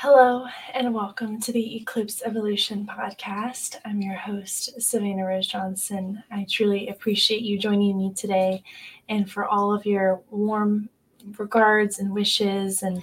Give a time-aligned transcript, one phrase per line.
[0.00, 3.80] Hello, and welcome to the Eclipse Evolution podcast.
[3.84, 6.22] I'm your host, Savannah Rose Johnson.
[6.30, 8.62] I truly appreciate you joining me today
[9.08, 10.88] and for all of your warm
[11.36, 13.02] regards and wishes and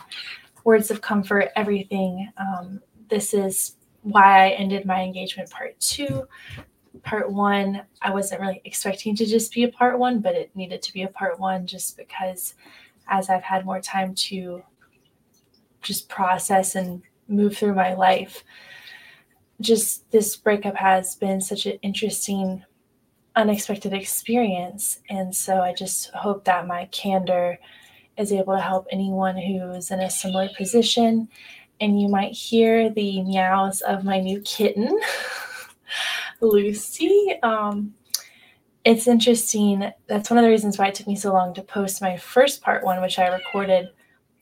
[0.63, 2.31] words of comfort, everything.
[2.37, 6.25] Um, this is why I ended my engagement part two.
[7.03, 10.81] Part one, I wasn't really expecting to just be a part one, but it needed
[10.83, 12.53] to be a part one just because
[13.09, 14.63] as I've had more time to
[15.85, 18.43] just process and move through my life,
[19.61, 22.63] just this breakup has been such an interesting,
[23.35, 24.99] unexpected experience.
[25.09, 27.57] And so I just hope that my candor
[28.17, 31.29] is able to help anyone who's in a similar position.
[31.79, 34.99] And you might hear the meows of my new kitten,
[36.41, 37.37] Lucy.
[37.43, 37.93] Um,
[38.85, 39.91] it's interesting.
[40.07, 42.61] That's one of the reasons why it took me so long to post my first
[42.61, 43.89] part one, which I recorded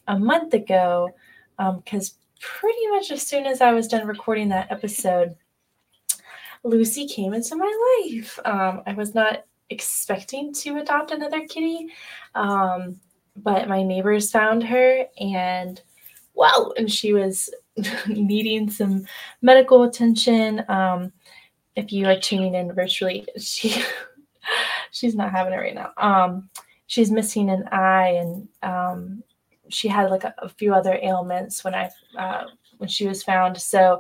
[0.08, 1.10] a month ago,
[1.58, 5.36] because um, pretty much as soon as I was done recording that episode,
[6.64, 8.40] Lucy came into my life.
[8.46, 11.90] Um, I was not expecting to adopt another kitty.
[12.36, 13.00] Um,
[13.36, 15.82] but my neighbors found her and
[16.34, 17.50] wow and she was
[18.08, 19.06] needing some
[19.42, 21.12] medical attention um,
[21.76, 23.84] if you are tuning in virtually she
[24.92, 26.50] she's not having it right now um,
[26.88, 29.24] she's missing an eye and um,
[29.74, 32.46] she had like a, a, few other ailments when i uh,
[32.78, 34.00] when she was found so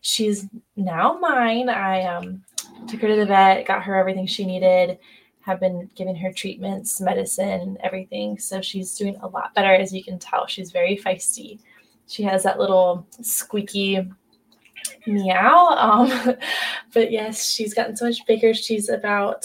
[0.00, 2.42] she's now mine i um,
[2.86, 4.98] took her to the vet got her everything she needed
[5.44, 8.38] have been giving her treatments, medicine, everything.
[8.38, 10.46] So she's doing a lot better, as you can tell.
[10.46, 11.60] She's very feisty.
[12.08, 14.10] She has that little squeaky
[15.06, 15.66] meow.
[15.76, 16.36] Um,
[16.94, 18.54] but yes, she's gotten so much bigger.
[18.54, 19.44] She's about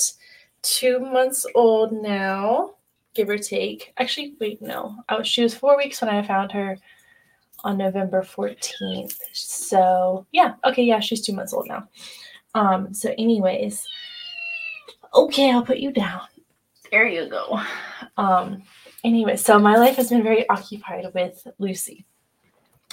[0.62, 2.76] two months old now,
[3.20, 3.94] give or take.
[3.98, 4.96] Actually, wait, no.
[5.10, 6.78] I was, she was four weeks when I found her
[7.66, 9.20] on November 14th.
[9.34, 11.90] So yeah, okay, yeah, she's two months old now.
[12.56, 13.86] Um, so anyways,
[15.14, 16.22] okay, I'll put you down.
[16.92, 17.60] There you go.
[18.16, 18.64] Um,
[19.04, 22.06] anyway, so my life has been very occupied with Lucy,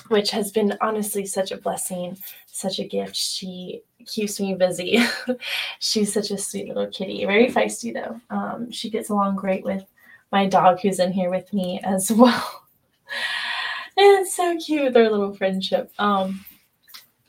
[0.09, 3.15] which has been honestly such a blessing, such a gift.
[3.15, 4.98] She keeps me busy.
[5.78, 8.20] She's such a sweet little kitty, very feisty though.
[8.28, 9.84] Um, she gets along great with
[10.32, 12.62] my dog who's in here with me as well.
[13.97, 15.91] it's so cute, their little friendship.
[15.98, 16.44] Um,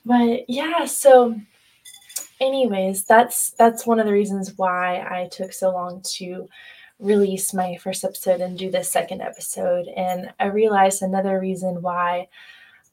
[0.04, 1.38] but yeah, so
[2.40, 6.48] anyways, that's that's one of the reasons why I took so long to
[6.98, 9.86] release my first episode and do this second episode.
[9.96, 12.28] And I realized another reason why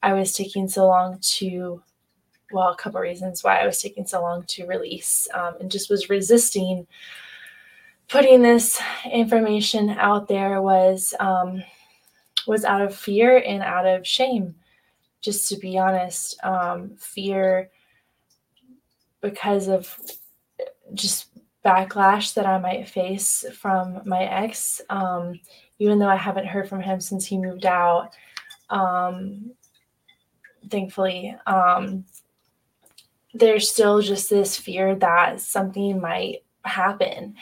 [0.04, 1.82] I was taking so long to,
[2.52, 5.90] well, a couple reasons why I was taking so long to release um, and just
[5.90, 6.86] was resisting
[8.10, 11.64] putting this information out there was um,
[12.48, 14.56] was out of fear and out of shame.
[15.22, 17.72] Just to be honest, um, fear
[19.22, 19.98] because of
[20.94, 21.30] just
[21.66, 24.82] backlash that I might face from my ex.
[24.90, 25.40] Um,
[25.80, 28.12] even though I haven't heard from him since he moved out,
[28.70, 29.52] um,
[30.70, 32.06] thankfully, um,
[33.34, 37.36] there's still just this fear that something might happen.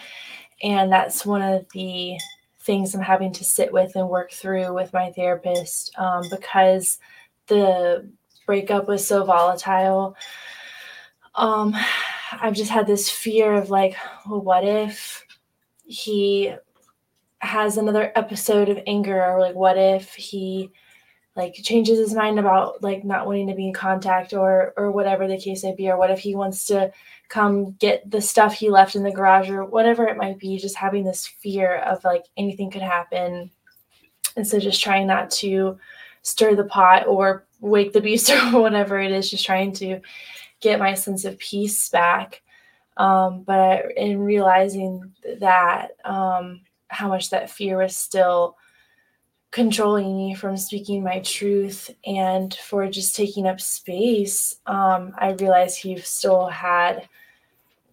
[0.63, 2.17] And that's one of the
[2.61, 6.97] things I'm having to sit with and work through with my therapist um, because
[7.47, 8.09] the
[8.45, 10.15] breakup was so volatile.
[11.35, 11.75] Um
[12.41, 13.95] I've just had this fear of like,
[14.27, 15.23] well, what if
[15.85, 16.55] he
[17.39, 19.23] has another episode of anger?
[19.23, 20.71] Or like what if he
[21.35, 25.27] like changes his mind about like not wanting to be in contact or or whatever
[25.27, 25.89] the case may be?
[25.89, 26.91] Or what if he wants to
[27.29, 30.75] come get the stuff he left in the garage or whatever it might be just
[30.75, 33.49] having this fear of like anything could happen
[34.35, 35.77] and so just trying not to
[36.21, 39.99] stir the pot or wake the beast or whatever it is just trying to
[40.61, 42.41] get my sense of peace back.
[42.97, 48.55] Um, but in realizing that, um, how much that fear was still
[49.53, 55.79] controlling me from speaking my truth and for just taking up space, um, I realized
[55.79, 57.07] he still had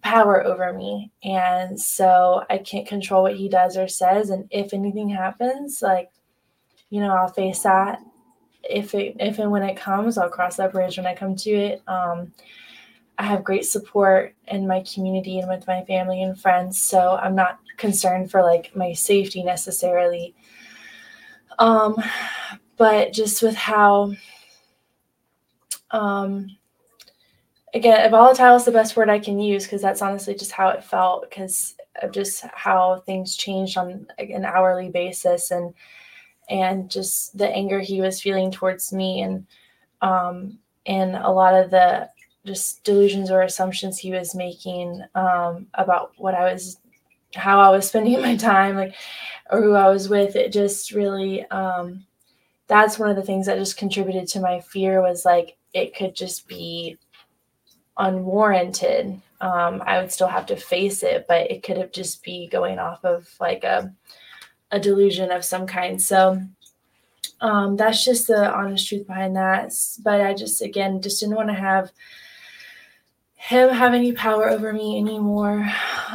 [0.01, 1.11] power over me.
[1.23, 4.31] And so I can't control what he does or says.
[4.31, 6.11] And if anything happens, like,
[6.89, 8.01] you know, I'll face that
[8.63, 11.49] if it if and when it comes, I'll cross that bridge when I come to
[11.49, 11.81] it.
[11.87, 12.33] Um,
[13.17, 17.35] I have great support in my community and with my family and friends, so I'm
[17.35, 20.35] not concerned for like my safety necessarily.
[21.59, 21.95] Um,
[22.77, 24.13] but just with how,
[25.91, 26.47] um,
[27.73, 30.83] again, volatile is the best word I can use because that's honestly just how it
[30.83, 35.73] felt because of just how things changed on an hourly basis and
[36.49, 39.45] and just the anger he was feeling towards me and
[40.01, 42.09] um, and a lot of the
[42.45, 46.77] just delusions or assumptions he was making um, about what I was,
[47.35, 48.95] how I was spending my time, like,
[49.49, 50.35] or who I was with.
[50.35, 52.05] It just really, um,
[52.67, 56.15] that's one of the things that just contributed to my fear was like it could
[56.15, 56.97] just be
[57.97, 59.21] unwarranted.
[59.41, 62.79] Um, I would still have to face it, but it could have just be going
[62.79, 63.93] off of like a
[64.71, 66.01] a delusion of some kind.
[66.01, 66.41] So
[67.41, 69.73] um, that's just the honest truth behind that.
[70.03, 71.91] But I just again just didn't want to have
[73.35, 75.69] him have any power over me anymore.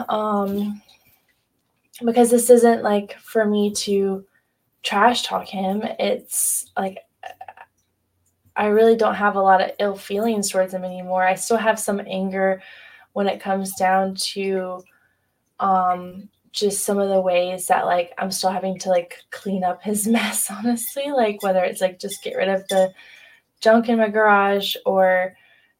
[0.08, 0.80] Um,
[2.04, 4.25] because this isn't like for me to
[4.82, 5.82] trash talk him.
[5.98, 6.98] It's like
[8.54, 11.22] I really don't have a lot of ill feelings towards him anymore.
[11.22, 12.62] I still have some anger
[13.12, 14.82] when it comes down to
[15.58, 19.82] um just some of the ways that like I'm still having to like clean up
[19.82, 22.93] his mess honestly like whether it's like just get rid of the
[23.60, 25.34] junk in my garage or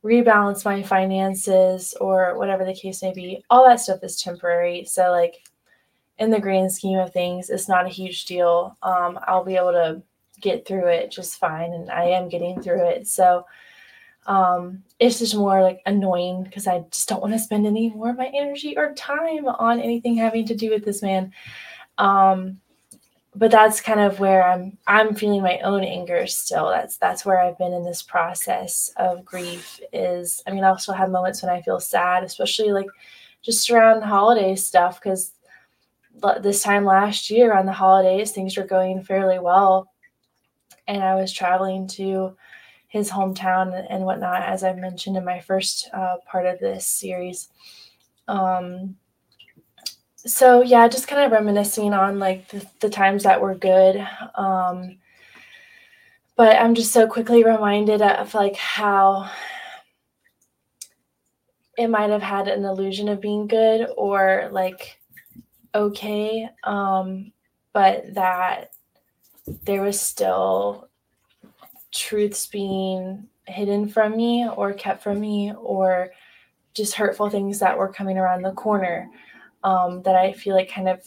[0.05, 5.11] rebalance my finances or whatever the case may be all that stuff is temporary so
[5.11, 5.43] like
[6.19, 9.73] in the grand scheme of things it's not a huge deal um, I'll be able
[9.73, 10.03] to
[10.41, 13.45] get through it just fine and I am getting through it so
[14.27, 18.11] um, it's just more like annoying because I just don't want to spend any more
[18.11, 21.33] of my energy or time on anything having to do with this man.
[21.99, 22.61] Um,
[23.35, 26.71] but that's kind of where I'm I'm feeling my own anger still.
[26.71, 30.93] That's that's where I've been in this process of grief is I mean I also
[30.93, 32.87] have moments when I feel sad, especially like
[33.43, 35.33] just around holiday stuff because
[36.43, 39.89] this time last year on the holidays things were going fairly well
[40.89, 42.37] and I was traveling to
[42.89, 47.49] his hometown and whatnot, as I mentioned in my first uh, part of this series.
[48.29, 48.97] Um,
[50.17, 54.07] so yeah, just kind of reminiscing on like the, the times that were good.
[54.35, 54.99] Um,
[56.37, 59.31] but I'm just so quickly reminded of like how
[61.79, 64.99] it might have had an illusion of being good or like
[65.77, 67.33] okay, um,
[67.73, 68.71] but that
[69.65, 70.89] there was still
[71.95, 76.11] truths being hidden from me or kept from me or
[76.75, 79.09] just hurtful things that were coming around the corner
[79.63, 81.01] um, that I feel like kind of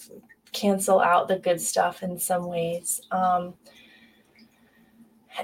[0.52, 3.02] cancel out the good stuff in some ways.
[3.12, 3.54] Um,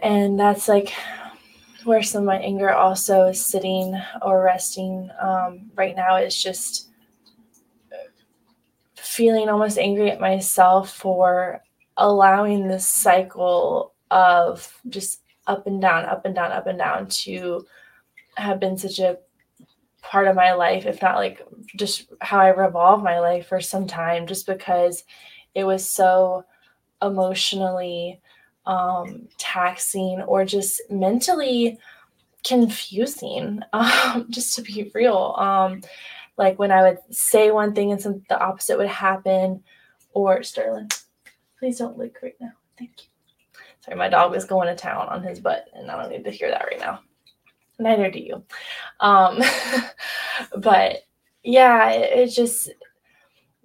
[0.01, 0.93] and that's like
[1.83, 6.89] where some of my anger also is sitting or resting um, right now is just
[9.15, 11.61] feeling almost angry at myself for
[11.97, 17.65] allowing this cycle of just up and down, up and down, up and down to
[18.35, 19.17] have been such a
[20.01, 21.41] part of my life, if not like
[21.75, 25.03] just how I revolve my life for some time, just because
[25.53, 26.43] it was so
[27.01, 28.19] emotionally
[28.65, 31.79] um, taxing or just mentally
[32.43, 35.35] confusing, um, just to be real.
[35.37, 35.81] Um,
[36.37, 39.63] like when I would say one thing and some the opposite would happen,
[40.13, 40.89] or Sterling,
[41.59, 42.51] please don't lick right now.
[42.77, 43.09] Thank you.
[43.81, 46.31] Sorry, my dog is going to town on his butt, and I don't need to
[46.31, 47.01] hear that right now.
[47.77, 48.43] Neither do you.
[48.99, 49.41] Um,
[50.57, 51.03] but
[51.43, 52.69] yeah, it, it just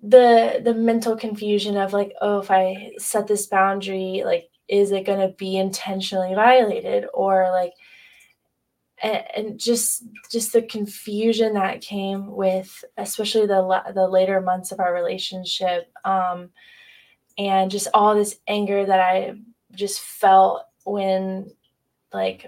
[0.03, 5.07] the the mental confusion of like, oh, if I set this boundary, like, is it
[5.07, 7.73] going to be intentionally violated, or like,
[9.03, 14.95] and, just just the confusion that came with, especially the the later months of our
[14.95, 15.91] relationship.
[16.05, 16.51] Um,
[17.39, 19.35] and just all this anger that I
[19.73, 21.51] just felt when
[22.13, 22.47] like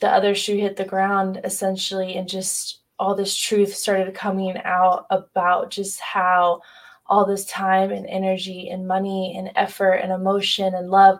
[0.00, 5.06] the other shoe hit the ground essentially and just all this truth started coming out
[5.10, 6.60] about just how
[7.06, 11.18] all this time and energy and money and effort and emotion and love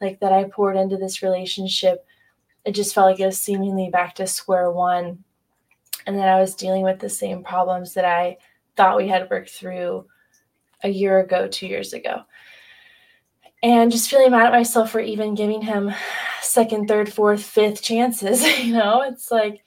[0.00, 2.04] like that I poured into this relationship
[2.64, 5.22] it just felt like it was seemingly back to square one
[6.06, 8.38] and then I was dealing with the same problems that I
[8.76, 10.06] thought we had worked through
[10.82, 12.22] a year ago 2 years ago
[13.62, 15.92] and just feeling mad at myself for even giving him
[16.40, 18.44] second, third, fourth, fifth chances.
[18.64, 19.64] You know, it's like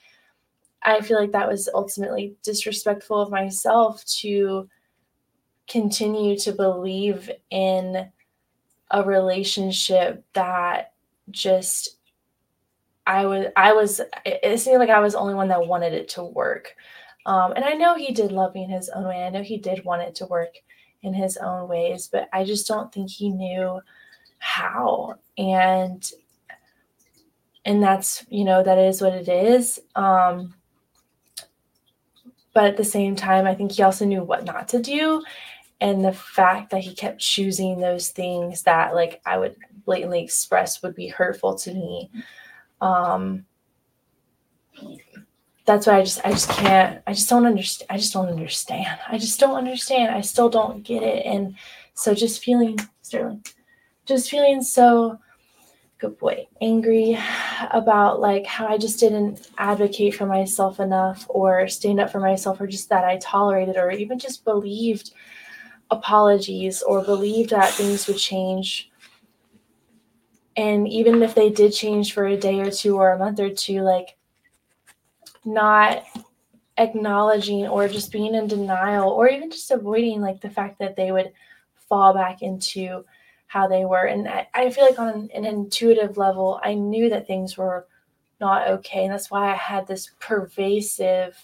[0.84, 4.68] I feel like that was ultimately disrespectful of myself to
[5.68, 8.10] continue to believe in
[8.90, 10.94] a relationship that
[11.30, 11.98] just
[13.12, 16.08] I was I was it seemed like I was the only one that wanted it
[16.10, 16.74] to work.
[17.26, 19.24] Um, and I know he did love me in his own way.
[19.24, 20.56] I know he did want it to work
[21.04, 23.82] in his own ways, but I just don't think he knew
[24.40, 25.16] how.
[25.38, 26.10] And
[27.66, 29.82] and that's, you know, that is what it is.
[29.96, 30.56] Um
[32.54, 35.22] but at the same time, I think he also knew what not to do.
[35.82, 40.82] And the fact that he kept choosing those things that like I would blatantly express
[40.82, 42.10] would be hurtful to me
[42.82, 43.46] Um,
[45.66, 49.00] that's why I just I just can't I just don't understand I just don't understand.
[49.08, 50.14] I just don't understand.
[50.14, 51.26] I still don't get it.
[51.26, 51.56] And
[51.94, 53.44] so just feeling Sterling
[54.06, 55.18] just feeling so
[56.00, 57.18] good boy angry
[57.72, 62.60] about like how I just didn't advocate for myself enough or stand up for myself
[62.60, 65.12] or just that I tolerated or even just believed
[65.92, 68.91] apologies or believed that things would change
[70.56, 73.50] and even if they did change for a day or two or a month or
[73.50, 74.18] two like
[75.46, 76.04] not
[76.78, 81.12] acknowledging or just being in denial or even just avoiding like the fact that they
[81.12, 81.32] would
[81.90, 83.04] fall back into
[83.48, 84.06] how they were.
[84.06, 87.88] And i, I feel like on an, an intuitive level i knew that things were
[88.40, 89.04] not okay.
[89.04, 91.38] And that's why i had this pervasive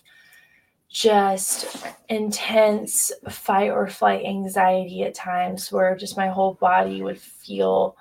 [0.89, 7.97] just intense fight or flight anxiety at times where just my whole body would feel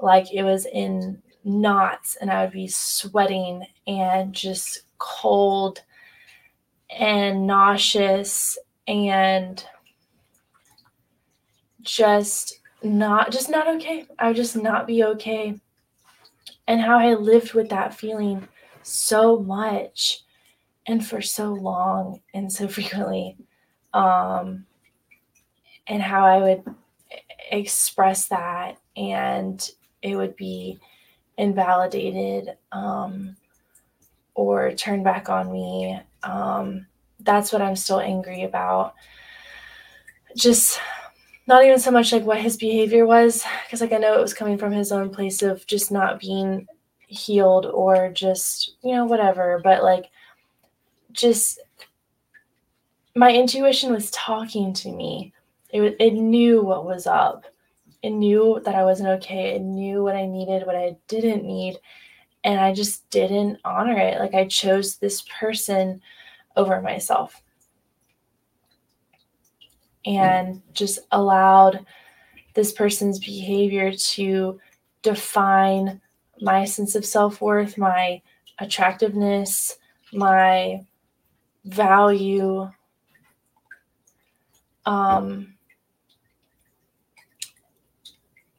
[0.00, 5.82] like it was in knots and I would be sweating and just cold
[6.90, 9.64] and nauseous and
[11.82, 14.06] just not just not okay.
[14.18, 15.60] I would just not be okay.
[16.66, 18.48] And how I lived with that feeling
[18.82, 20.22] so much
[20.86, 23.36] and for so long and so frequently.
[23.94, 24.66] Um
[25.86, 26.64] and how I would
[27.52, 29.70] express that and
[30.02, 30.78] it would be
[31.38, 33.36] invalidated um,
[34.34, 36.00] or turned back on me.
[36.22, 36.86] Um,
[37.20, 38.94] that's what I'm still angry about.
[40.36, 40.80] Just
[41.46, 44.34] not even so much like what his behavior was, because like I know it was
[44.34, 46.66] coming from his own place of just not being
[47.06, 50.06] healed or just, you know, whatever, but like
[51.12, 51.60] just
[53.14, 55.32] my intuition was talking to me.
[55.70, 57.44] It, it knew what was up
[58.02, 59.54] it knew that I wasn't okay.
[59.54, 61.78] It knew what I needed, what I didn't need.
[62.44, 64.18] And I just didn't honor it.
[64.18, 66.00] Like I chose this person
[66.56, 67.42] over myself
[70.04, 71.84] and just allowed
[72.54, 74.58] this person's behavior to
[75.02, 76.00] define
[76.40, 78.22] my sense of self worth, my
[78.58, 79.76] attractiveness,
[80.12, 80.84] my
[81.64, 82.70] value.
[84.86, 85.55] Um,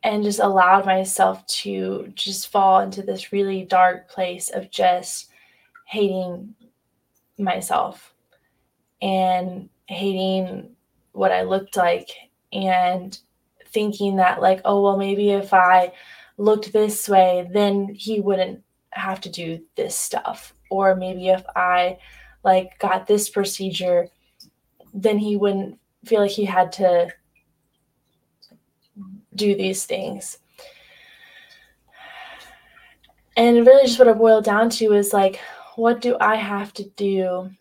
[0.08, 5.30] and just allowed myself to just fall into this really dark place of just
[5.86, 6.56] hating
[7.38, 8.14] myself
[9.02, 10.70] and hating
[11.12, 12.08] what I looked like
[12.54, 13.20] and
[13.66, 15.92] thinking that like oh well maybe if I
[16.38, 20.54] looked this way then he wouldn't have to do this stuff.
[20.72, 21.98] Or maybe if I
[22.46, 24.08] like got this procedure
[24.94, 27.10] then he wouldn't feel like he had to
[29.38, 30.40] do these things.
[33.38, 35.40] And really, just what I boiled down to is like,
[35.76, 37.52] what do I have to do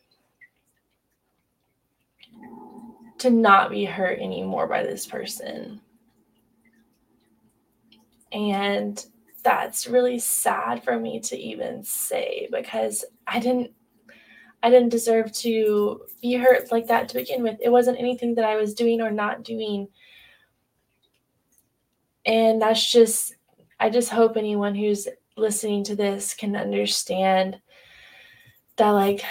[3.19, 5.83] to not be hurt anymore by this person?
[8.33, 9.05] And
[9.43, 13.71] that's really sad for me to even say because I didn't
[14.63, 17.57] I didn't deserve to be hurt like that to begin with.
[17.61, 19.87] It wasn't anything that I was doing or not doing
[22.27, 23.35] and that's just,
[23.81, 27.61] I just hope anyone who's listening to this can understand
[28.77, 29.23] that, like,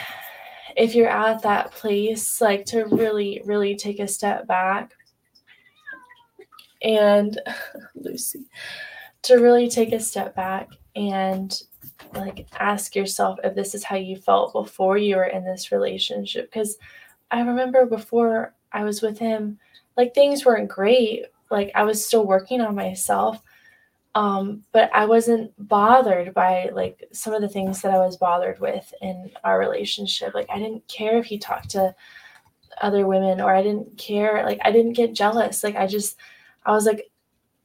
[0.75, 4.92] if you're at that place, like, to really, really take a step back
[6.82, 7.40] and
[7.96, 8.46] Lucy,
[9.24, 11.62] to really take a step back and
[12.14, 16.52] like ask yourself if this is how you felt before you were in this relationship.
[16.52, 16.78] Because
[17.32, 19.58] i remember before i was with him
[19.98, 23.42] like things weren't great like I was still working on myself.
[24.16, 28.60] Um, but I wasn't bothered by like some of the things that I was bothered
[28.60, 30.34] with in our relationship.
[30.34, 31.94] Like I didn't care if he talked to
[32.82, 34.44] other women or I didn't care.
[34.46, 35.64] Like I didn't get jealous.
[35.64, 36.18] Like I just,
[36.66, 37.12] I was like,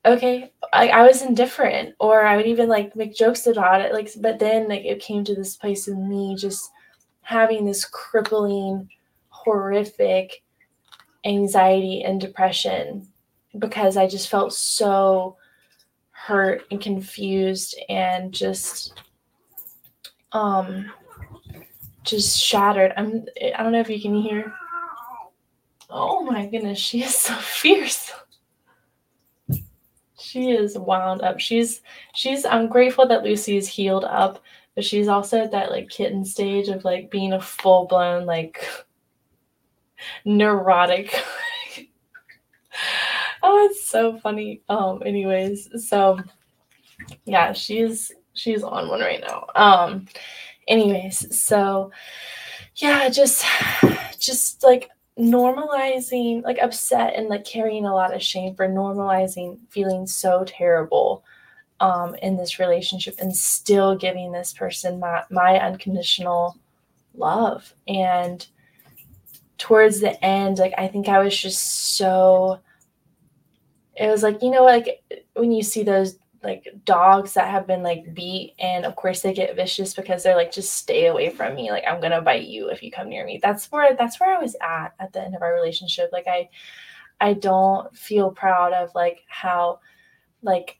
[0.04, 3.92] okay, I, I was indifferent or I would even like make jokes about it.
[3.92, 6.72] Like, but then like it came to this place of me just
[7.22, 8.88] having this crippling,
[9.28, 10.42] horrific
[11.24, 13.06] anxiety and depression
[13.58, 15.36] because I just felt so
[16.10, 19.02] hurt and confused and just
[20.32, 20.90] um
[22.04, 22.92] just shattered.
[22.96, 24.52] I'm I don't know if you can hear.
[25.88, 28.12] Oh my goodness, she is so fierce.
[30.18, 31.40] She is wound up.
[31.40, 31.82] She's
[32.14, 34.42] she's I'm grateful that Lucy is healed up,
[34.74, 38.64] but she's also at that like kitten stage of like being a full blown like
[40.24, 41.20] neurotic
[43.42, 44.62] oh, it's so funny.
[44.68, 46.20] Um, anyways, so
[47.24, 49.46] yeah, she's she's on one right now.
[49.54, 50.06] Um,
[50.68, 51.90] anyways, so
[52.76, 53.44] yeah, just
[54.18, 60.06] just like normalizing like upset and like carrying a lot of shame for normalizing feeling
[60.06, 61.22] so terrible
[61.80, 66.56] um in this relationship and still giving this person my, my unconditional
[67.14, 68.46] love and
[69.58, 72.58] towards the end like i think i was just so
[74.00, 75.02] it was like you know like
[75.34, 79.34] when you see those like dogs that have been like beat and of course they
[79.34, 81.70] get vicious because they're like just stay away from me.
[81.70, 83.38] Like i'm gonna bite you if you come near me.
[83.42, 86.10] That's where that's where i was at at the end of our relationship.
[86.12, 86.48] Like i
[87.20, 89.80] i don't feel proud of like how
[90.42, 90.78] like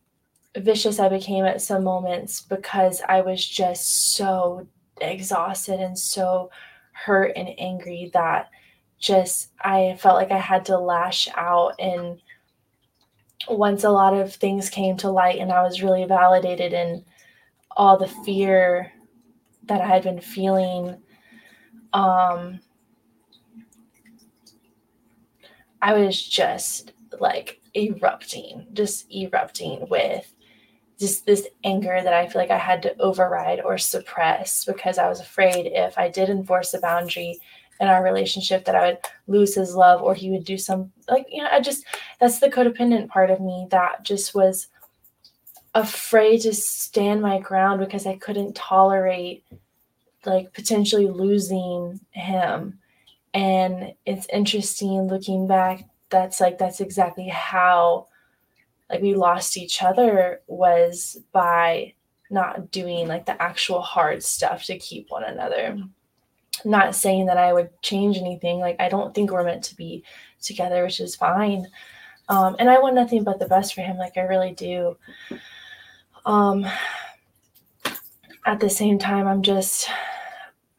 [0.57, 4.67] vicious i became at some moments because i was just so
[5.01, 6.51] exhausted and so
[6.93, 8.51] hurt and angry that
[8.99, 12.21] just i felt like i had to lash out and
[13.49, 17.05] once a lot of things came to light and I was really validated in
[17.77, 18.93] all the fear
[19.65, 20.97] that I had been feeling,
[21.93, 22.61] um,
[25.83, 30.33] I was just like erupting, just erupting with
[30.99, 35.09] just this anger that I feel like I had to override or suppress because I
[35.09, 37.41] was afraid if I did enforce a boundary
[37.81, 41.27] in our relationship that I would lose his love or he would do some like
[41.31, 41.85] you know I just
[42.21, 44.69] that's the codependent part of me that just was
[45.75, 49.45] afraid to stand my ground because I couldn't tolerate
[50.27, 52.79] like potentially losing him.
[53.33, 58.09] And it's interesting looking back that's like that's exactly how
[58.91, 61.95] like we lost each other was by
[62.31, 65.81] not doing like the actual hard stuff to keep one another
[66.65, 68.59] not saying that I would change anything.
[68.59, 70.05] Like, I don't think we're meant to be
[70.41, 71.67] together, which is fine.
[72.29, 73.97] Um, and I want nothing but the best for him.
[73.97, 74.97] Like, I really do.
[76.25, 76.67] Um,
[78.47, 79.91] at the same time, I'm just,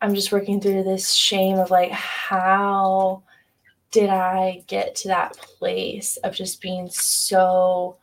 [0.02, 3.24] I'm just working through this shame of like, how
[3.92, 7.98] did I get to that place of just being so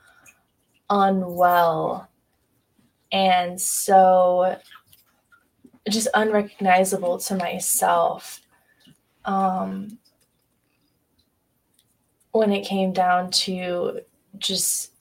[0.91, 2.09] unwell
[3.11, 4.57] and so
[5.89, 8.41] just unrecognizable to myself
[9.25, 9.99] um,
[12.33, 14.01] when it came down to
[14.39, 14.93] just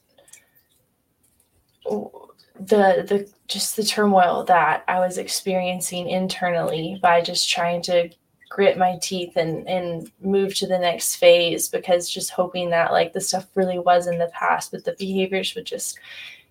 [1.86, 2.12] the
[2.60, 8.10] the just the turmoil that I was experiencing internally by just trying to
[8.50, 13.13] grit my teeth and and move to the next phase because just hoping that like
[13.13, 16.00] the stuff really was in the past but the behaviors would just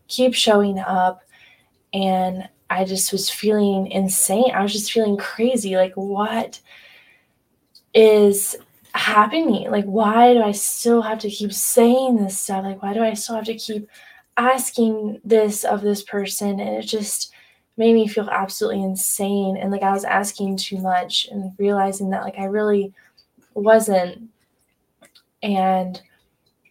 [0.09, 1.22] keep showing up.
[1.92, 4.50] And I just was feeling insane.
[4.52, 5.76] I was just feeling crazy.
[5.76, 6.61] Like, what
[7.94, 8.57] is
[8.92, 9.70] happening?
[9.70, 12.64] Like, why do I still have to keep saying this stuff?
[12.64, 13.88] Like, why do I still have to keep
[14.37, 16.61] asking this of this person?
[16.61, 17.33] And it just
[17.76, 19.57] made me feel absolutely insane.
[19.57, 22.92] And like, I was asking too much and realizing that, like, I really
[23.55, 24.31] wasn't.
[25.42, 26.00] And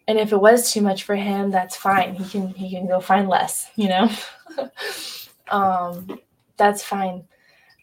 [0.07, 2.15] and if it was too much for him, that's fine.
[2.15, 4.09] He can he can go find less, you know.
[5.49, 6.19] um,
[6.57, 7.23] that's fine.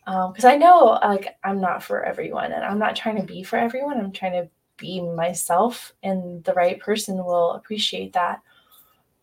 [0.07, 3.22] Um, because um, I know like I'm not for everyone, and I'm not trying to
[3.22, 3.98] be for everyone.
[3.98, 8.40] I'm trying to be myself, and the right person will appreciate that,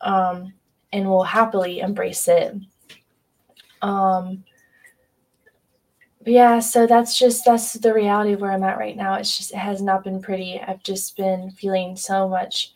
[0.02, 0.54] um,
[0.93, 2.56] and will happily embrace it.
[3.82, 4.43] Um,
[6.25, 9.15] yeah, so that's just that's the reality of where I'm at right now.
[9.15, 10.60] It's just it has not been pretty.
[10.60, 12.73] I've just been feeling so much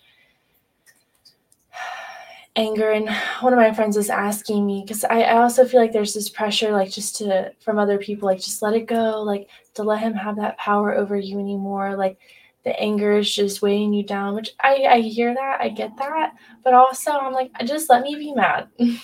[2.55, 5.91] anger and one of my friends was asking me because I, I also feel like
[5.91, 9.49] there's this pressure like just to from other people like just let it go like
[9.73, 12.19] to let him have that power over you anymore like
[12.63, 16.33] the anger is just weighing you down which i i hear that i get that
[16.63, 18.69] but also i'm like just let me be mad.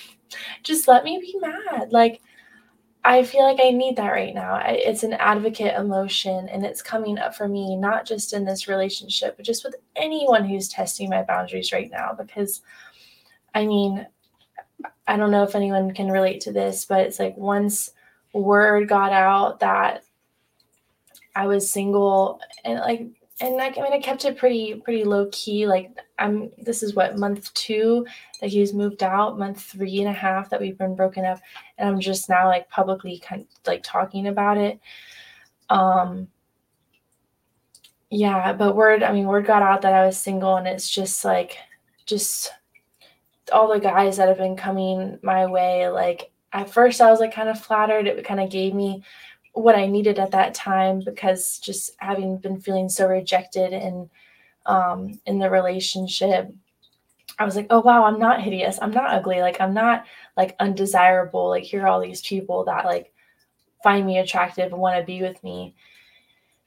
[0.62, 1.92] Just let me be mad.
[1.92, 2.22] Like
[3.04, 4.54] i feel like i need that right now.
[4.54, 8.68] I, it's an advocate emotion and it's coming up for me not just in this
[8.68, 12.62] relationship but just with anyone who's testing my boundaries right now because
[13.54, 14.06] I mean,
[15.08, 17.92] I don't know if anyone can relate to this, but it's like once
[18.34, 20.04] word got out that
[21.36, 23.08] I was single and like
[23.42, 25.66] and like I mean I kept it pretty pretty low key.
[25.68, 28.06] Like I'm this is what month two
[28.42, 31.40] that he's moved out, month three and a half that we've been broken up,
[31.78, 34.80] and I'm just now like publicly kind of, like talking about it.
[35.70, 36.28] Um
[38.12, 41.24] yeah, but word I mean word got out that I was single and it's just
[41.24, 41.58] like
[42.06, 42.52] just
[43.50, 47.34] all the guys that have been coming my way, like at first I was like
[47.34, 48.08] kind of flattered.
[48.08, 49.04] It kind of gave me
[49.54, 54.10] what I needed at that time because just having been feeling so rejected and
[54.66, 56.54] um, in the relationship,
[57.38, 58.80] I was like, oh wow, I'm not hideous.
[58.82, 59.42] I'm not ugly.
[59.42, 60.06] Like I'm not
[60.38, 61.50] like undesirable.
[61.50, 63.12] Like here are all these people that like
[63.84, 65.76] find me attractive and want to be with me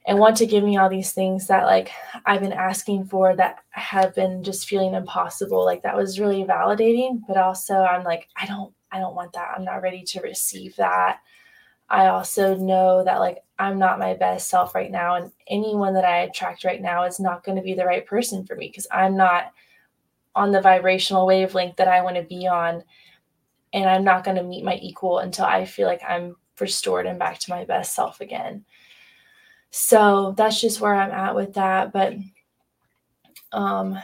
[0.05, 1.91] and want to give me all these things that like
[2.25, 5.63] I've been asking for that have been just feeling impossible.
[5.63, 9.53] Like that was really validating, but also I'm like I don't I don't want that.
[9.55, 11.19] I'm not ready to receive that.
[11.89, 16.05] I also know that like I'm not my best self right now and anyone that
[16.05, 18.87] I attract right now is not going to be the right person for me because
[18.91, 19.51] I'm not
[20.35, 22.83] on the vibrational wavelength that I want to be on
[23.73, 27.19] and I'm not going to meet my equal until I feel like I'm restored and
[27.19, 28.65] back to my best self again.
[29.75, 31.91] So that's just where I'm at with that.
[31.91, 32.13] But
[33.51, 33.97] um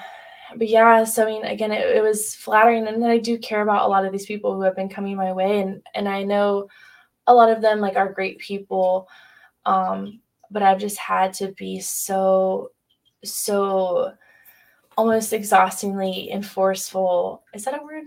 [0.57, 3.61] but yeah, so I mean again it, it was flattering and then I do care
[3.61, 6.23] about a lot of these people who have been coming my way and and I
[6.23, 6.69] know
[7.27, 9.07] a lot of them like are great people.
[9.67, 12.71] Um, but I've just had to be so
[13.23, 14.13] so
[14.97, 17.43] almost exhaustingly enforceful.
[17.53, 18.05] Is that a word?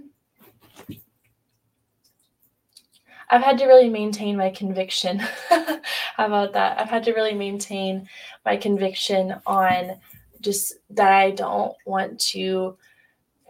[3.33, 5.19] I've had to really maintain my conviction.
[5.49, 5.81] How
[6.19, 6.79] about that?
[6.79, 8.07] I've had to really maintain
[8.45, 9.99] my conviction on
[10.43, 12.77] just that I don't want to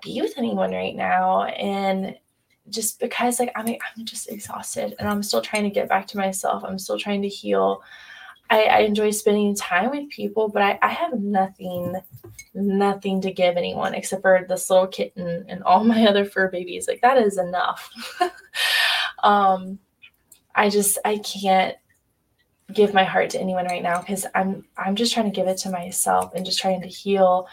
[0.00, 1.46] be with anyone right now.
[1.46, 2.16] And
[2.70, 6.16] just because like I'm I'm just exhausted and I'm still trying to get back to
[6.16, 6.62] myself.
[6.64, 7.82] I'm still trying to heal.
[8.50, 11.96] I, I enjoy spending time with people, but I, I have nothing,
[12.54, 16.86] nothing to give anyone except for this little kitten and all my other fur babies.
[16.86, 17.90] Like that is enough.
[19.22, 19.78] um,
[20.54, 21.76] I just I can't
[22.72, 25.58] give my heart to anyone right now because I'm I'm just trying to give it
[25.58, 27.46] to myself and just trying to heal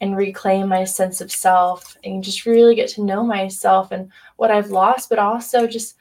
[0.00, 4.50] and reclaim my sense of self and just really get to know myself and what
[4.50, 5.96] I've lost, but also just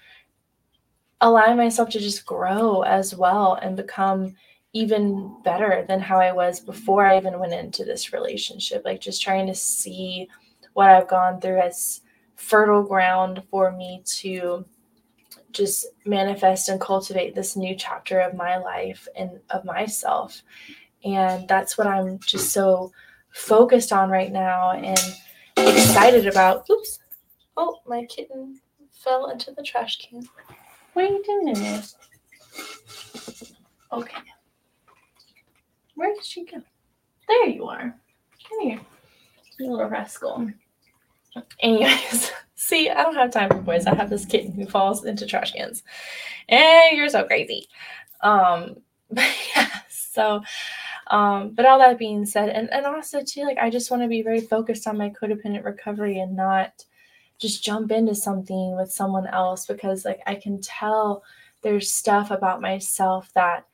[1.21, 4.35] allow myself to just grow as well and become
[4.73, 8.83] even better than how I was before I even went into this relationship.
[8.83, 10.27] Like just trying to see
[10.73, 12.01] what I've gone through as
[12.35, 14.65] fertile ground for me to
[15.53, 20.41] just manifest and cultivate this new chapter of my life and of myself.
[21.05, 22.91] And that's what I'm just so
[23.29, 24.99] focused on right now and
[25.57, 26.69] excited about.
[26.69, 26.99] Oops.
[27.55, 28.59] Oh, my kitten
[28.91, 30.27] fell into the trash can.
[30.93, 31.83] What are you doing in there?
[33.91, 34.21] Okay.
[35.95, 36.61] Where did she go?
[37.27, 37.95] There you are.
[38.49, 38.79] Come here.
[39.59, 40.49] You little rascal.
[41.59, 42.31] Anyways,
[42.63, 43.85] see, I don't have time for boys.
[43.85, 45.83] I have this kitten who falls into trash cans.
[46.49, 47.67] And you're so crazy.
[48.21, 48.77] Um,
[49.11, 50.41] but yeah, so
[51.07, 54.09] um, but all that being said, and, and also too, like I just want to
[54.09, 56.85] be very focused on my codependent recovery and not
[57.39, 61.23] just jump into something with someone else because like I can tell
[61.61, 63.65] there's stuff about myself that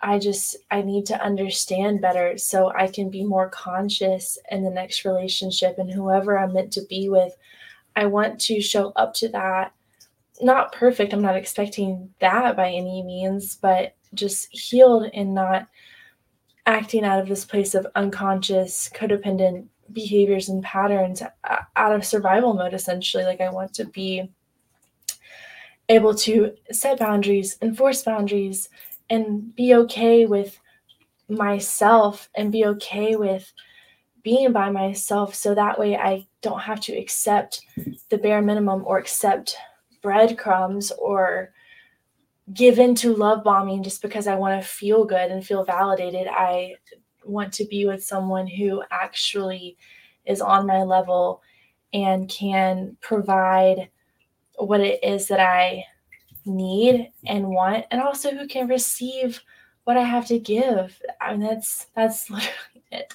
[0.00, 4.70] I just I need to understand better so I can be more conscious in the
[4.70, 7.36] next relationship and whoever I'm meant to be with.
[8.00, 9.74] I want to show up to that.
[10.40, 15.68] Not perfect, I'm not expecting that by any means, but just healed and not
[16.64, 22.54] acting out of this place of unconscious codependent behaviors and patterns uh, out of survival
[22.54, 24.30] mode essentially like i want to be
[25.88, 28.68] able to set boundaries enforce boundaries
[29.08, 30.60] and be okay with
[31.28, 33.52] myself and be okay with
[34.22, 37.62] being by myself so that way I don't have to accept
[38.08, 39.56] the bare minimum or accept
[40.02, 41.52] breadcrumbs or
[42.52, 46.26] give in to love bombing just because I want to feel good and feel validated.
[46.28, 46.74] I
[47.24, 49.76] want to be with someone who actually
[50.24, 51.42] is on my level
[51.92, 53.90] and can provide
[54.56, 55.84] what it is that I
[56.44, 59.40] need and want and also who can receive
[59.84, 61.00] what I have to give.
[61.20, 63.14] I mean that's that's literally it.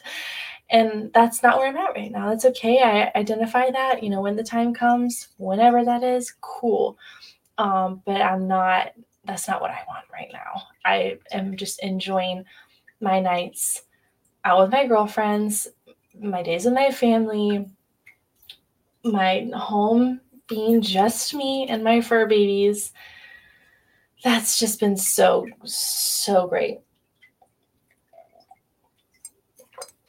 [0.69, 2.30] And that's not where I'm at right now.
[2.30, 2.82] That's okay.
[2.82, 6.97] I identify that, you know, when the time comes, whenever that is, cool.
[7.58, 8.91] Um, but I'm not
[9.25, 10.63] that's not what I want right now.
[10.84, 12.43] I am just enjoying
[13.01, 13.84] my nights
[14.43, 15.67] out with my girlfriends,
[16.19, 17.65] my days with my family,
[19.04, 22.93] my home being just me and my fur babies
[24.25, 26.80] that's just been so so great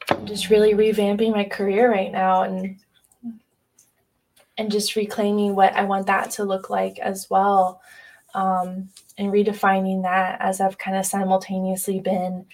[0.09, 2.77] I'm just really revamping my career right now and
[4.57, 7.81] and just reclaiming what I want that to look like as well
[8.33, 12.45] um, and redefining that as I've kind of simultaneously been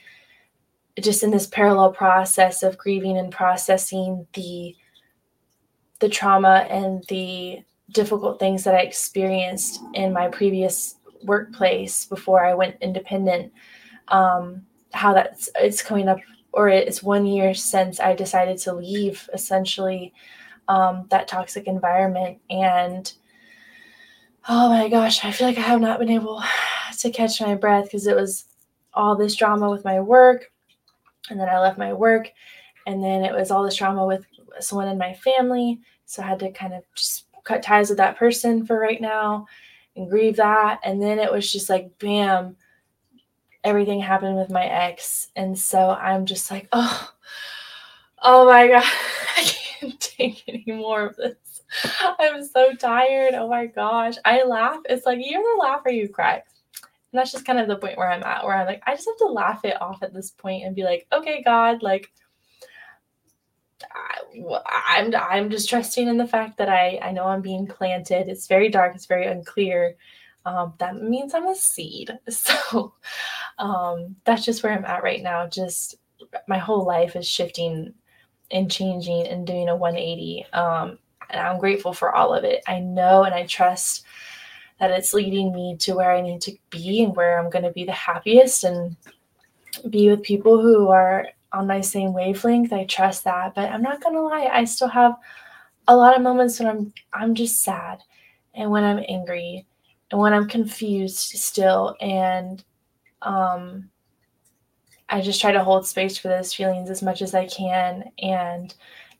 [1.01, 4.75] just in this parallel process of grieving and processing the
[5.99, 12.53] the trauma and the difficult things that I experienced in my previous workplace before I
[12.53, 13.53] went independent.
[14.09, 16.19] Um, how that's it's coming up,
[16.53, 19.29] or it's one year since I decided to leave.
[19.33, 20.13] Essentially,
[20.67, 22.39] um, that toxic environment.
[22.49, 23.11] And
[24.47, 26.43] oh my gosh, I feel like I have not been able
[26.99, 28.45] to catch my breath because it was
[28.93, 30.51] all this drama with my work.
[31.29, 32.31] And then I left my work.
[32.85, 34.25] And then it was all this drama with
[34.59, 35.79] someone in my family.
[36.05, 39.47] So I had to kind of just cut ties with that person for right now
[39.95, 40.79] and grieve that.
[40.83, 42.55] And then it was just like, bam,
[43.63, 45.29] everything happened with my ex.
[45.35, 47.11] And so I'm just like, oh,
[48.21, 48.83] oh my God,
[49.37, 51.61] I can't take any more of this.
[52.19, 53.33] I'm so tired.
[53.33, 54.15] Oh my gosh.
[54.25, 54.79] I laugh.
[54.89, 56.35] It's like you either laugh or you cry.
[56.35, 59.07] And that's just kind of the point where I'm at, where I'm like, I just
[59.07, 62.11] have to laugh it off at this point and be like, okay, God, like,
[63.93, 67.67] I, am I'm, I'm just trusting in the fact that I I know I'm being
[67.67, 68.29] planted.
[68.29, 68.95] It's very dark.
[68.95, 69.95] It's very unclear.
[70.45, 72.17] Um, that means I'm a seed.
[72.29, 72.93] So
[73.59, 75.47] um, that's just where I'm at right now.
[75.47, 75.95] Just
[76.47, 77.93] my whole life is shifting
[78.51, 80.45] and changing and doing a 180.
[80.53, 82.63] Um, and I'm grateful for all of it.
[82.67, 84.05] I know and I trust
[84.79, 87.71] that it's leading me to where I need to be and where I'm going to
[87.71, 88.95] be the happiest and
[89.89, 92.73] be with people who are on my same wavelength.
[92.73, 95.15] I trust that, but I'm not going to lie, I still have
[95.87, 98.01] a lot of moments when I'm I'm just sad
[98.53, 99.65] and when I'm angry
[100.13, 102.63] and when I'm confused still and
[103.23, 103.89] um
[105.09, 108.73] I just try to hold space for those feelings as much as I can and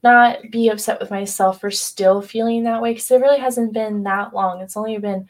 [0.04, 4.04] not be upset with myself for still feeling that way because it really hasn't been
[4.04, 4.62] that long.
[4.62, 5.28] It's only been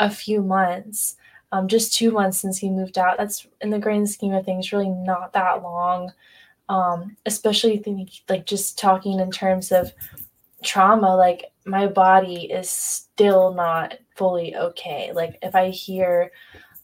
[0.00, 1.16] a few months,
[1.52, 3.16] um, just two months since he moved out.
[3.16, 6.12] That's in the grand scheme of things, really not that long.
[6.68, 9.92] Um, especially think, like just talking in terms of
[10.64, 15.12] trauma, like my body is still not fully okay.
[15.12, 16.32] Like if I hear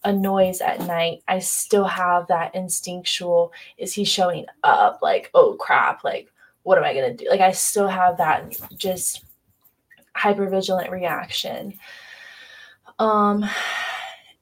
[0.05, 5.01] a noise at night, I still have that instinctual, is he showing up?
[5.03, 6.31] Like, oh crap, like
[6.63, 7.31] what am I going to do?
[7.31, 9.25] Like, I still have that just
[10.15, 11.75] hyper vigilant reaction.
[12.99, 13.49] Um,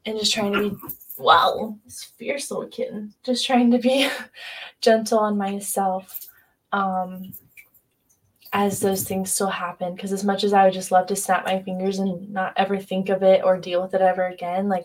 [0.05, 0.77] and just trying to be,
[1.17, 4.09] wow, this fierce little kitten, just trying to be
[4.81, 6.29] gentle on myself.
[6.73, 7.33] Um,
[8.53, 11.45] as those things still happen because as much as i would just love to snap
[11.45, 14.85] my fingers and not ever think of it or deal with it ever again like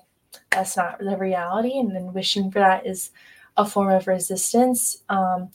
[0.52, 3.12] that's not the reality and then wishing for that is
[3.58, 5.49] a form of resistance um,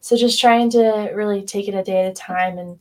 [0.00, 2.80] so just trying to really take it a day at a time and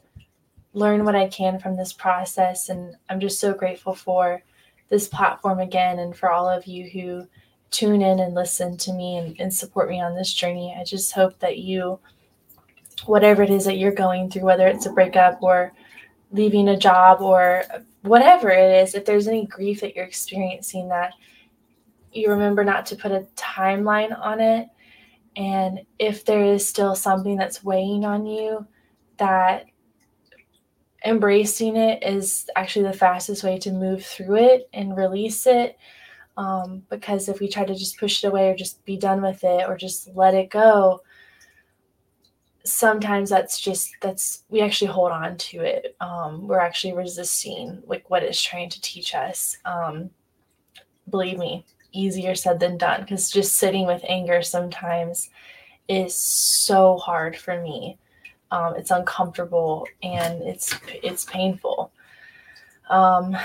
[0.73, 2.69] learn what I can from this process.
[2.69, 4.41] And I'm just so grateful for
[4.89, 7.27] this platform again and for all of you who
[7.69, 10.75] tune in and listen to me and, and support me on this journey.
[10.77, 11.99] I just hope that you,
[13.05, 15.73] whatever it is that you're going through, whether it's a breakup or
[16.31, 17.63] leaving a job or
[18.01, 21.13] whatever it is, if there's any grief that you're experiencing, that
[22.11, 24.67] you remember not to put a timeline on it
[25.35, 28.65] and if there is still something that's weighing on you,
[29.17, 29.65] that
[31.05, 35.77] embracing it is actually the fastest way to move through it and release it.
[36.37, 39.43] Um, because if we try to just push it away or just be done with
[39.43, 41.01] it or just let it go,
[42.63, 45.95] sometimes that's just that's we actually hold on to it.
[45.99, 49.57] Um, we're actually resisting like what it's trying to teach us.
[49.65, 50.09] Um,
[51.09, 55.29] believe me, easier said than done because just sitting with anger sometimes
[55.87, 57.97] is so hard for me.
[58.51, 61.91] Um, it's uncomfortable and it's it's painful.
[62.89, 63.37] Um,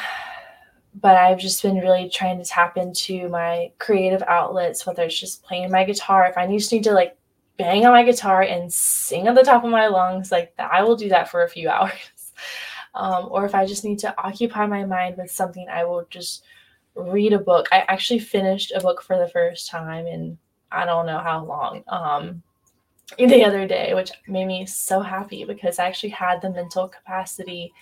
[1.00, 5.42] but I've just been really trying to tap into my creative outlets, whether it's just
[5.42, 6.26] playing my guitar.
[6.26, 7.16] If I just need to like
[7.56, 10.96] bang on my guitar and sing at the top of my lungs, like I will
[10.96, 11.92] do that for a few hours.
[12.94, 16.44] Um, or if I just need to occupy my mind with something, I will just
[16.94, 17.68] read a book.
[17.70, 20.38] I actually finished a book for the first time in
[20.72, 21.84] I don't know how long.
[21.88, 22.42] Um,
[23.18, 27.72] the other day, which made me so happy because I actually had the mental capacity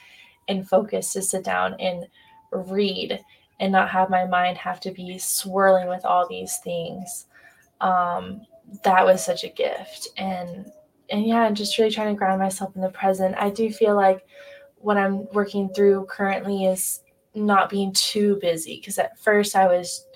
[0.49, 2.07] and focus to sit down and
[2.53, 3.19] read
[3.61, 7.27] and not have my mind have to be swirling with all these things.
[7.81, 8.43] Um,
[8.83, 10.09] that was such a gift.
[10.17, 10.71] And
[11.11, 13.37] and yeah, just really trying to ground myself in the present.
[13.39, 14.27] I do feel like
[14.77, 17.01] what I'm working through currently is
[17.35, 20.07] not being too busy because at first I was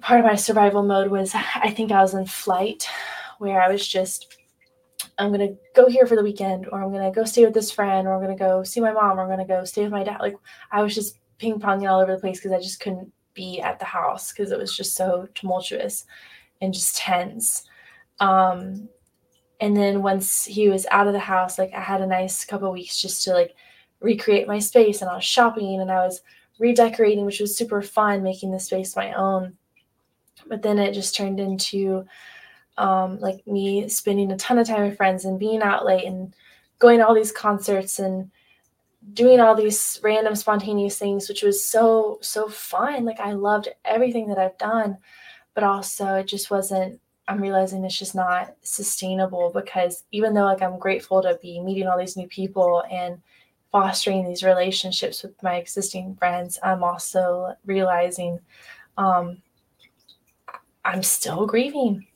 [0.00, 2.86] part of my survival mode was I think I was in flight
[3.38, 4.36] where I was just
[5.18, 8.06] I'm gonna go here for the weekend or I'm gonna go stay with this friend
[8.06, 10.20] or I'm gonna go see my mom or I'm gonna go stay with my dad.
[10.20, 10.36] Like
[10.72, 13.78] I was just ping ponging all over the place because I just couldn't be at
[13.78, 16.04] the house because it was just so tumultuous
[16.60, 17.64] and just tense.
[18.18, 18.88] Um,
[19.60, 22.72] and then once he was out of the house, like I had a nice couple
[22.72, 23.54] weeks just to like
[24.00, 26.22] recreate my space and I was shopping and I was
[26.58, 29.56] redecorating, which was super fun, making the space my own.
[30.46, 32.06] But then it just turned into
[32.78, 36.34] um, like me spending a ton of time with friends and being out late and
[36.78, 38.30] going to all these concerts and
[39.12, 43.04] doing all these random spontaneous things, which was so, so fun.
[43.04, 44.96] Like I loved everything that I've done,
[45.60, 50.62] but also it just wasn't, I'm realizing it's just not sustainable because even though like
[50.62, 53.20] I'm grateful to be meeting all these new people and
[53.70, 58.40] fostering these relationships with my existing friends, I'm also realizing
[58.96, 59.42] um,
[60.82, 62.06] I'm still grieving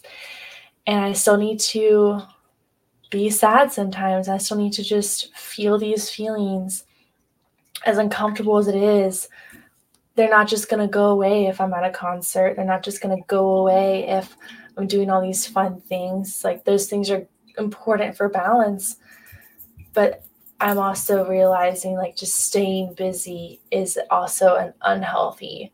[0.87, 2.23] and I still need to
[3.11, 4.31] be sad sometimes.
[4.31, 6.85] I still need to just feel these feelings
[7.85, 9.29] as uncomfortable as it is.
[10.17, 12.57] They're not just going to go away if I'm at a concert.
[12.57, 14.37] They're not just going to go away if
[14.77, 16.45] I'm doing all these fun things.
[16.45, 17.27] Like those things are
[17.59, 18.97] important for balance.
[19.93, 20.25] But
[20.61, 25.73] I'm also realizing like just staying busy is also an unhealthy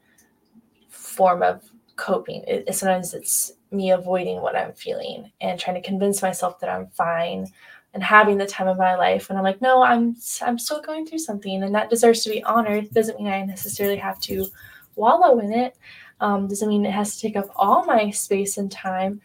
[0.89, 1.63] form of
[1.97, 2.43] coping.
[2.47, 6.89] It, sometimes it's me avoiding what I'm feeling and trying to convince myself that I'm
[6.89, 7.47] fine
[7.93, 11.07] and having the time of my life when I'm like, no, I'm I'm still going
[11.07, 12.91] through something and that deserves to be honored.
[12.91, 14.47] Doesn't mean I necessarily have to
[14.95, 15.77] wallow in it.
[16.21, 19.21] Um, doesn't mean it has to take up all my space and time,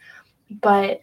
[0.60, 1.02] but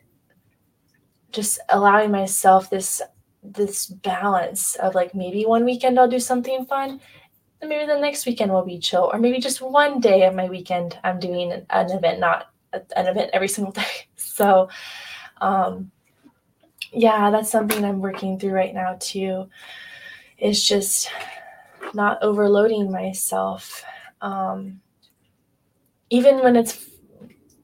[1.32, 3.02] just allowing myself this
[3.42, 7.02] this balance of like maybe one weekend I'll do something fun
[7.60, 10.48] and maybe the next weekend will be chill or maybe just one day of my
[10.48, 12.54] weekend I'm doing an event not
[12.96, 14.08] an event every single day.
[14.16, 14.70] So,
[15.42, 15.92] um,
[16.94, 19.50] yeah, that's something I'm working through right now too.
[20.38, 21.10] Is just
[21.94, 23.84] not overloading myself.
[24.22, 24.82] Um,
[26.10, 26.90] even when it's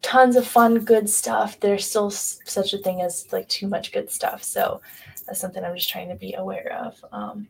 [0.02, 4.10] tons of fun, good stuff, there's still such a thing as like too much good
[4.10, 4.44] stuff.
[4.44, 4.82] So
[5.26, 7.04] that's something I'm just trying to be aware of.
[7.12, 7.48] Um,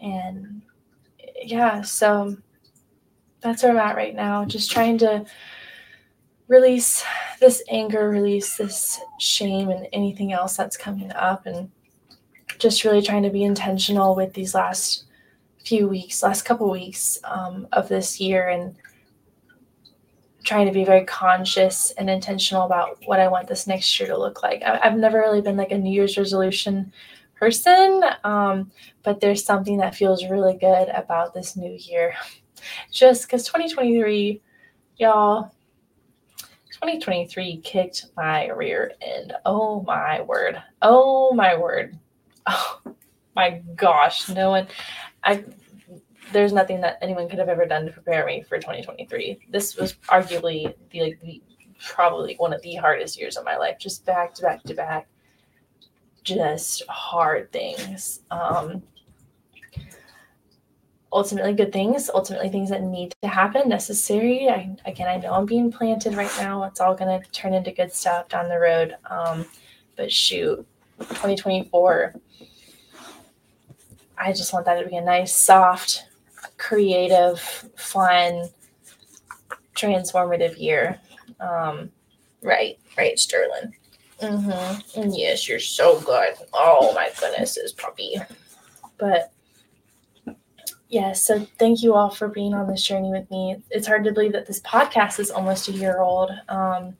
[0.00, 0.62] and
[1.42, 2.36] yeah, so
[3.40, 4.44] that's where I'm at right now.
[4.44, 5.24] Just trying to
[6.48, 7.04] release
[7.40, 11.46] this anger, release this shame, and anything else that's coming up.
[11.46, 11.70] And
[12.58, 15.04] just really trying to be intentional with these last
[15.64, 18.76] few weeks, last couple weeks um, of this year, and
[20.44, 24.16] trying to be very conscious and intentional about what I want this next year to
[24.16, 24.62] look like.
[24.62, 26.92] I, have never really been like a New Year's resolution
[27.34, 28.70] person, um,
[29.02, 32.14] but there's something that feels really good about this new year.
[32.92, 34.40] Just because 2023,
[34.98, 35.52] y'all,
[36.76, 39.32] 2023 kicked my rear end.
[39.46, 40.62] Oh my word.
[40.82, 41.98] Oh my word.
[42.48, 42.80] Oh
[43.34, 44.30] my gosh.
[44.30, 44.66] No one,
[45.22, 45.44] I,
[46.32, 49.40] there's nothing that anyone could have ever done to prepare me for 2023.
[49.50, 51.42] This was arguably the, like, the
[51.78, 55.08] probably one of the hardest years of my life, just back to back to back,
[56.22, 58.20] just hard things.
[58.30, 58.82] Um,
[61.12, 64.48] ultimately good things, ultimately things that need to happen, necessary.
[64.48, 66.64] I, again, I know I'm being planted right now.
[66.64, 68.96] It's all going to turn into good stuff down the road.
[69.08, 69.46] Um,
[69.96, 70.66] but shoot,
[70.98, 72.14] 2024,
[74.18, 76.06] I just want that to be a nice, soft,
[76.58, 77.40] creative,
[77.76, 78.48] fun,
[79.74, 80.98] transformative year.
[81.40, 81.90] Um,
[82.42, 83.74] right, right, Sterling.
[84.20, 85.00] Mm-hmm.
[85.00, 86.34] And yes, you're so good.
[86.52, 88.16] Oh my goodness, this puppy.
[88.98, 89.32] But
[90.88, 91.22] Yes.
[91.22, 93.56] So thank you all for being on this journey with me.
[93.70, 96.30] It's hard to believe that this podcast is almost a year old.
[96.48, 96.96] Um,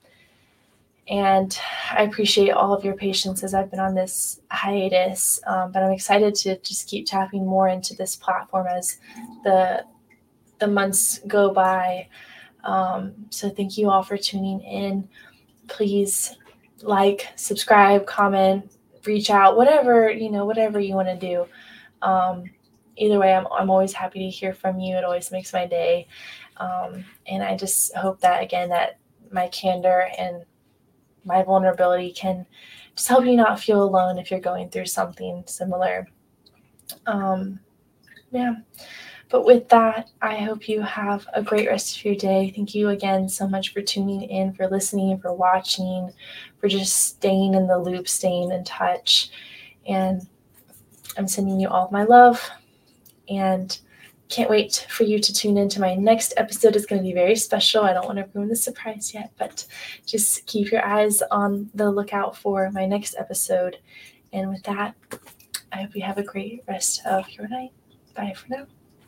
[1.09, 1.57] and
[1.92, 5.40] I appreciate all of your patience as I've been on this hiatus.
[5.46, 8.99] Um, but I'm excited to just keep tapping more into this platform as
[9.44, 9.85] the
[10.59, 12.09] the months go by.
[12.64, 15.09] Um, so thank you all for tuning in.
[15.68, 16.37] Please
[16.83, 18.72] like, subscribe, comment,
[19.05, 21.46] reach out, whatever you know, whatever you want to do.
[22.03, 22.51] Um,
[22.96, 24.96] either way, I'm, I'm always happy to hear from you.
[24.96, 26.09] It always makes my day.
[26.56, 28.98] Um, and I just hope that, again, that
[29.30, 30.44] my candor and
[31.24, 32.46] my vulnerability can
[32.94, 36.06] just help you not feel alone if you're going through something similar.
[37.06, 37.61] Um,
[38.30, 38.54] yeah.
[39.28, 42.52] But with that, I hope you have a great rest of your day.
[42.54, 46.12] Thank you again so much for tuning in, for listening, for watching,
[46.61, 49.30] for just staying in the loop, staying in touch.
[49.85, 50.26] And
[51.18, 52.40] I'm sending you all my love
[53.29, 53.79] and
[54.29, 56.74] can't wait for you to tune in to my next episode.
[56.74, 57.85] It's going to be very special.
[57.85, 59.66] I don't want to ruin the surprise yet, but
[60.05, 63.79] just keep your eyes on the lookout for my next episode.
[64.33, 64.97] And with that,
[65.72, 67.72] I hope you have a great rest of your night.
[68.14, 68.66] Bye for now.